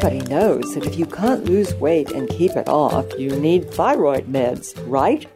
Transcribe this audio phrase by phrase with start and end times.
[0.00, 4.32] Everybody knows that if you can't lose weight and keep it off, you need thyroid
[4.32, 5.26] meds, right?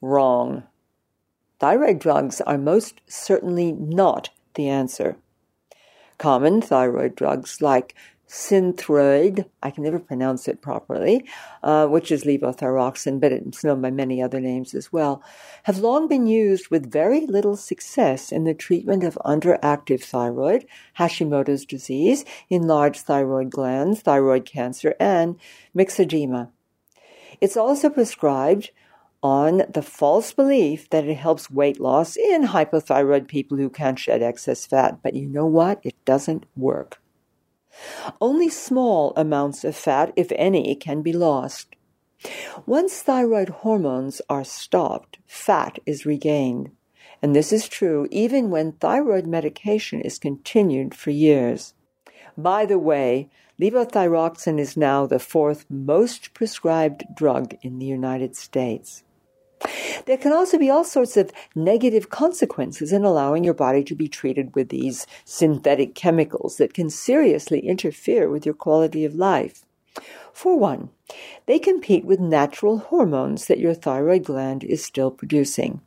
[0.00, 0.62] Wrong.
[1.58, 5.16] Thyroid drugs are most certainly not the answer.
[6.18, 7.96] Common thyroid drugs like
[8.28, 11.24] Synthroid, I can never pronounce it properly,
[11.62, 15.22] uh, which is levothyroxine, but it's known by many other names as well,
[15.64, 20.64] have long been used with very little success in the treatment of underactive thyroid,
[20.98, 25.36] Hashimoto's disease, enlarged thyroid glands, thyroid cancer, and
[25.76, 26.50] myxedema.
[27.40, 28.70] It's also prescribed
[29.22, 34.22] on the false belief that it helps weight loss in hypothyroid people who can't shed
[34.22, 35.02] excess fat.
[35.02, 35.80] But you know what?
[35.82, 37.00] It doesn't work.
[38.20, 41.74] Only small amounts of fat, if any, can be lost.
[42.66, 46.70] Once thyroid hormones are stopped, fat is regained.
[47.20, 51.74] And this is true even when thyroid medication is continued for years.
[52.36, 59.04] By the way, levothyroxine is now the fourth most prescribed drug in the United States.
[60.06, 64.08] There can also be all sorts of negative consequences in allowing your body to be
[64.08, 69.64] treated with these synthetic chemicals that can seriously interfere with your quality of life.
[70.32, 70.90] For one,
[71.46, 75.80] they compete with natural hormones that your thyroid gland is still producing.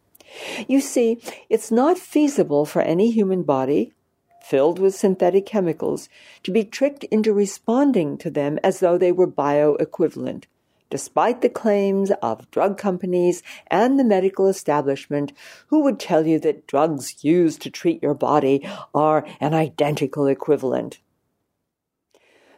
[0.67, 3.93] You see, it's not feasible for any human body
[4.41, 6.07] filled with synthetic chemicals
[6.43, 10.45] to be tricked into responding to them as though they were bioequivalent
[10.89, 15.33] despite the claims of drug companies and the medical establishment
[15.67, 20.99] who would tell you that drugs used to treat your body are an identical equivalent.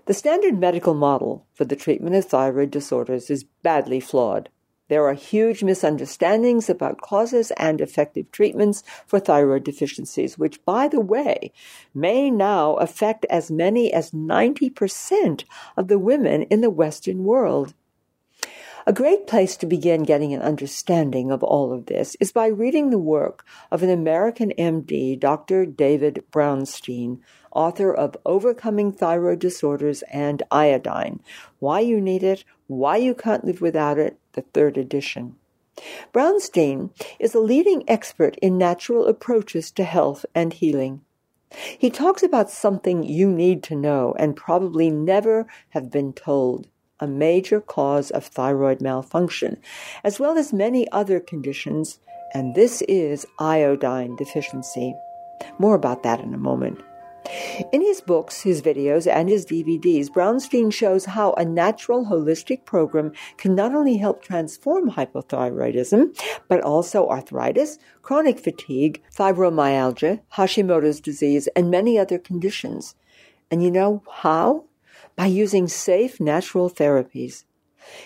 [0.06, 4.50] The standard medical model for the treatment of thyroid disorders is badly flawed.
[4.90, 11.00] There are huge misunderstandings about causes and effective treatments for thyroid deficiencies, which, by the
[11.00, 11.54] way,
[11.94, 15.44] may now affect as many as 90%
[15.78, 17.76] of the women in the Western world.
[18.90, 22.90] A great place to begin getting an understanding of all of this is by reading
[22.90, 25.68] the work of an American MD, Dr.
[25.68, 27.20] David Brownstein,
[27.52, 31.20] author of Overcoming Thyroid Disorders and Iodine
[31.60, 35.36] Why You Need It, Why You Can't Live Without It, the third edition.
[36.12, 41.02] Brownstein is a leading expert in natural approaches to health and healing.
[41.78, 46.68] He talks about something you need to know and probably never have been told
[47.00, 49.58] a major cause of thyroid malfunction,
[50.04, 52.00] as well as many other conditions,
[52.34, 54.96] and this is iodine deficiency.
[55.58, 56.80] More about that in a moment.
[57.72, 63.12] In his books, his videos, and his DVDs, Brownstein shows how a natural holistic program
[63.38, 66.18] can not only help transform hypothyroidism,
[66.48, 72.96] but also arthritis, chronic fatigue, fibromyalgia, Hashimoto's disease, and many other conditions.
[73.52, 74.66] And you know how?
[75.20, 77.44] By using safe natural therapies.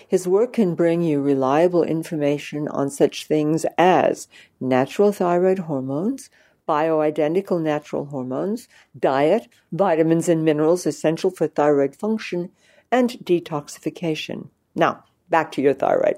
[0.08, 4.26] His work can bring you reliable information on such things as
[4.58, 6.28] natural thyroid hormones,
[6.68, 8.66] bioidentical natural hormones,
[8.98, 12.50] diet, vitamins and minerals essential for thyroid function,
[12.90, 14.48] and detoxification.
[14.74, 16.16] Now, back to your thyroid.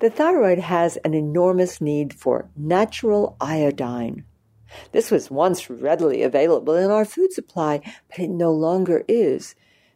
[0.00, 4.24] The thyroid has an enormous need for natural iodine.
[4.90, 9.54] This was once readily available in our food supply, but it no longer is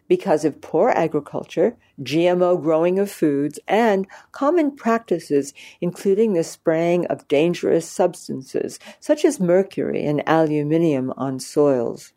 [0.09, 7.27] because of poor agriculture, GMO growing of foods, and common practices, including the spraying of
[7.28, 12.12] dangerous substances such as mercury and aluminium on soils.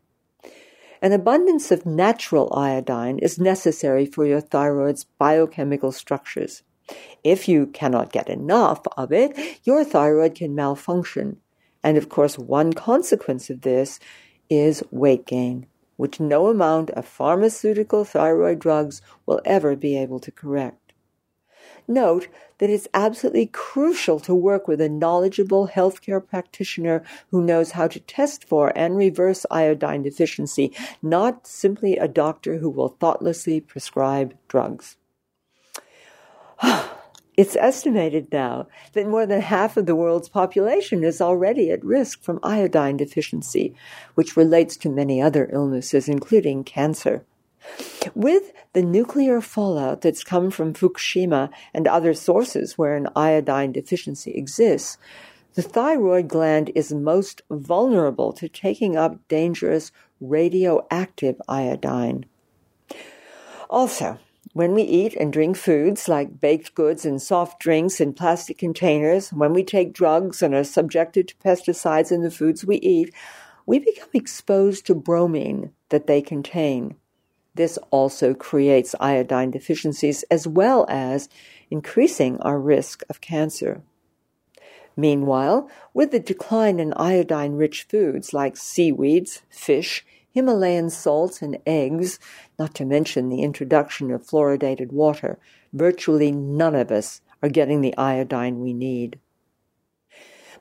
[1.02, 6.64] An abundance of natural iodine is necessary for your thyroid's biochemical structures.
[7.24, 11.38] If you cannot get enough of it, your thyroid can malfunction.
[11.84, 14.00] And of course, one consequence of this
[14.50, 15.68] is weight gain
[16.00, 20.94] which no amount of pharmaceutical thyroid drugs will ever be able to correct.
[21.90, 22.30] Note
[22.60, 28.00] that it's absolutely crucial to work with a knowledgeable healthcare practitioner who knows how to
[28.00, 34.96] test for and reverse iodine deficiency, not simply a doctor who will thoughtlessly prescribe drugs.
[37.40, 42.22] It's estimated now that more than half of the world's population is already at risk
[42.22, 43.74] from iodine deficiency,
[44.16, 47.24] which relates to many other illnesses, including cancer.
[48.14, 54.32] With the nuclear fallout that's come from Fukushima and other sources where an iodine deficiency
[54.32, 54.98] exists,
[55.54, 62.26] the thyroid gland is most vulnerable to taking up dangerous radioactive iodine.
[63.70, 64.20] Also,
[64.54, 69.32] when we eat and drink foods like baked goods and soft drinks in plastic containers,
[69.32, 73.14] when we take drugs and are subjected to pesticides in the foods we eat,
[73.66, 76.96] we become exposed to bromine that they contain.
[77.54, 81.30] This also creates iodine deficiencies as well as
[81.70, 83.84] increasing our risk of cancer.
[84.96, 92.20] Meanwhile, with the decline in iodine rich foods like seaweeds, fish, Himalayan salts, and eggs,
[92.58, 95.40] not to mention the introduction of fluoridated water,
[95.74, 99.20] virtually none of us are getting the iodine we need.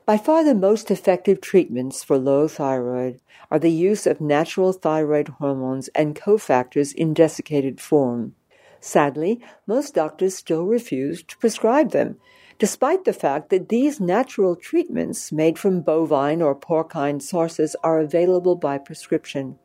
[0.05, 3.19] By far the most effective treatments for low thyroid
[3.51, 8.33] are the use of natural thyroid hormones and cofactors in desiccated form.
[8.79, 12.17] Sadly, most doctors still refuse to prescribe them,
[12.59, 18.55] despite the fact that these natural treatments made from bovine or porcine sources are available
[18.55, 19.57] by prescription.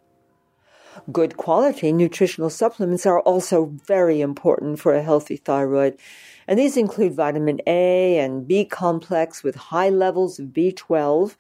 [1.11, 5.99] Good quality nutritional supplements are also very important for a healthy thyroid,
[6.47, 11.35] and these include vitamin A and B complex with high levels of B12,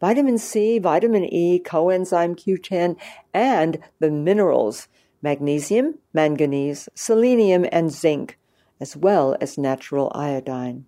[0.00, 2.96] vitamin C, vitamin E, coenzyme Q10,
[3.34, 4.86] and the minerals
[5.22, 8.38] magnesium, manganese, selenium, and zinc,
[8.80, 10.86] as well as natural iodine.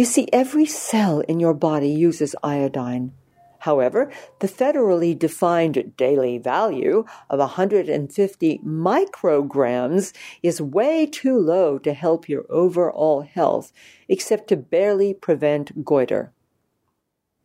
[0.00, 3.12] You see, every cell in your body uses iodine.
[3.58, 12.30] However, the federally defined daily value of 150 micrograms is way too low to help
[12.30, 13.74] your overall health,
[14.08, 16.32] except to barely prevent goiter.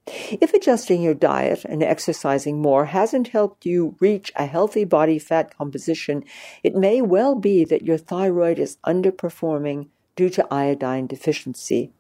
[0.07, 5.54] If adjusting your diet and exercising more hasn't helped you reach a healthy body fat
[5.57, 6.24] composition,
[6.63, 11.92] it may well be that your thyroid is underperforming due to iodine deficiency.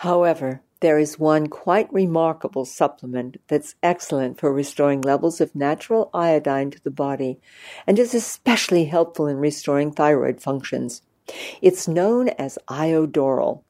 [0.00, 6.70] However, there is one quite remarkable supplement that's excellent for restoring levels of natural iodine
[6.72, 7.40] to the body
[7.86, 11.00] and is especially helpful in restoring thyroid functions.
[11.62, 13.62] It's known as Iodoral.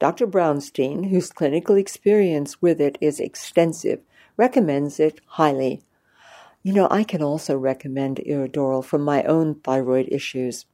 [0.00, 0.26] Dr.
[0.26, 4.00] Brownstein, whose clinical experience with it is extensive,
[4.36, 5.82] recommends it highly.
[6.64, 10.66] You know, I can also recommend Iodoral for my own thyroid issues.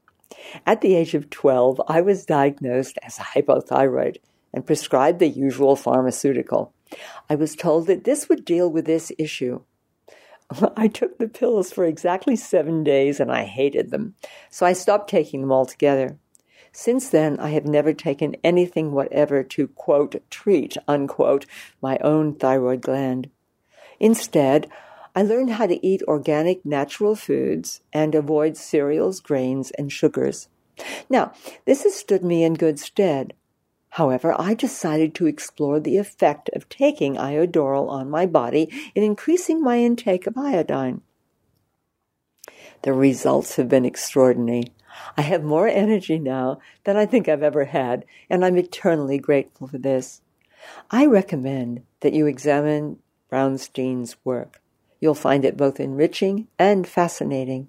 [0.65, 4.17] At the age of 12, I was diagnosed as hypothyroid
[4.55, 6.73] and prescribed the usual pharmaceutical.
[7.29, 9.63] I was told that this would deal with this issue.
[10.77, 14.15] I took the pills for exactly seven days and I hated them,
[14.49, 16.19] so I stopped taking them altogether.
[16.73, 21.47] Since then, I have never taken anything whatever to, quote, treat, unquote,
[21.81, 23.31] my own thyroid gland.
[24.01, 24.69] Instead,
[25.15, 30.49] I learned how to eat organic, natural foods and avoid cereals, grains, and sugars.
[31.09, 31.33] Now,
[31.65, 33.35] this has stood me in good stead.
[33.95, 39.63] However, I decided to explore the effect of taking iodoral on my body in increasing
[39.63, 41.03] my intake of iodine.
[42.83, 44.65] The results have been extraordinary.
[45.17, 49.69] I have more energy now than I think I've ever had, and I'm eternally grateful
[49.69, 50.23] for this.
[50.91, 52.99] I recommend that you examine
[53.31, 54.61] Brownstein's work.
[54.99, 57.69] You'll find it both enriching and fascinating.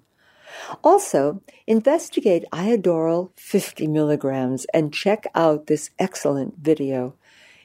[0.82, 7.14] Also, investigate Iodoral 50 milligrams and check out this excellent video.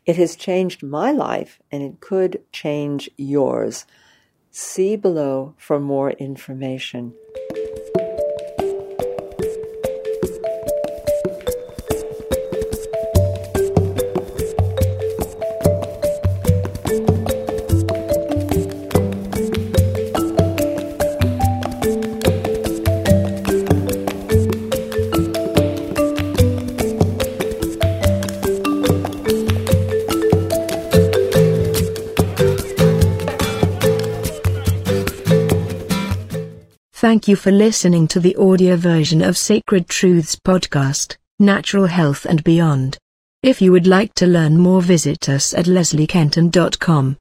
[0.05, 3.85] It has changed my life and it could change yours.
[4.49, 7.13] See below for more information.
[37.01, 42.43] Thank you for listening to the audio version of Sacred Truths podcast, Natural Health and
[42.43, 42.99] Beyond.
[43.41, 47.17] If you would like to learn more visit us at lesliekenton.com.